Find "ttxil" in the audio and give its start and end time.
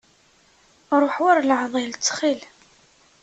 1.95-2.39